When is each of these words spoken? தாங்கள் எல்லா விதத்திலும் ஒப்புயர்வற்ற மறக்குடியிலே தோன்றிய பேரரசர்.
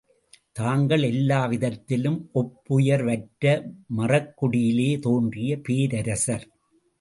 தாங்கள் 0.51 1.03
எல்லா 1.03 1.45
விதத்திலும் 1.45 2.17
ஒப்புயர்வற்ற 2.33 3.53
மறக்குடியிலே 3.97 4.99
தோன்றிய 4.99 5.59
பேரரசர். 5.61 6.47